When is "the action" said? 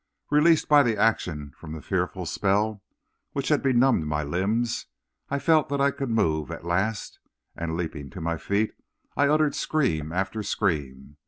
0.81-1.53